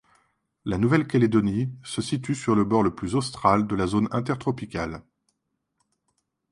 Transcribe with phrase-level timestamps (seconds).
[0.65, 5.03] La Nouvelle-Calédonie se situe sur le bord le plus austral de la zone inter-tropicale.